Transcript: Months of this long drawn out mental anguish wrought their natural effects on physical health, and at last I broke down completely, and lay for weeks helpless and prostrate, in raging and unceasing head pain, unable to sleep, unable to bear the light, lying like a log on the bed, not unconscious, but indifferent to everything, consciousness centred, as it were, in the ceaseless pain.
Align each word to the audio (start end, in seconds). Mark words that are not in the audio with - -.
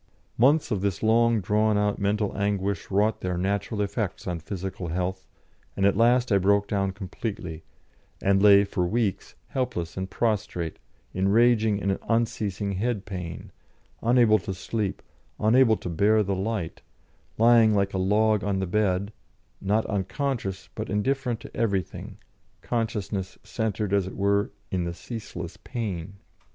Months 0.35 0.71
of 0.71 0.81
this 0.81 1.03
long 1.03 1.41
drawn 1.41 1.77
out 1.77 1.99
mental 1.99 2.35
anguish 2.35 2.89
wrought 2.89 3.21
their 3.21 3.37
natural 3.37 3.83
effects 3.83 4.25
on 4.25 4.39
physical 4.39 4.87
health, 4.87 5.27
and 5.77 5.85
at 5.85 5.95
last 5.95 6.31
I 6.31 6.39
broke 6.39 6.67
down 6.67 6.89
completely, 6.91 7.63
and 8.19 8.41
lay 8.41 8.63
for 8.63 8.87
weeks 8.87 9.35
helpless 9.49 9.95
and 9.97 10.09
prostrate, 10.09 10.79
in 11.13 11.27
raging 11.27 11.79
and 11.79 11.99
unceasing 12.09 12.71
head 12.71 13.05
pain, 13.05 13.51
unable 14.01 14.39
to 14.39 14.55
sleep, 14.55 15.03
unable 15.39 15.77
to 15.77 15.87
bear 15.87 16.23
the 16.23 16.33
light, 16.35 16.81
lying 17.37 17.75
like 17.75 17.93
a 17.93 17.99
log 17.99 18.43
on 18.43 18.57
the 18.57 18.65
bed, 18.65 19.13
not 19.61 19.85
unconscious, 19.85 20.67
but 20.73 20.89
indifferent 20.89 21.39
to 21.41 21.55
everything, 21.55 22.17
consciousness 22.63 23.37
centred, 23.43 23.93
as 23.93 24.07
it 24.07 24.15
were, 24.17 24.49
in 24.71 24.83
the 24.83 24.95
ceaseless 24.95 25.57
pain. 25.57 26.15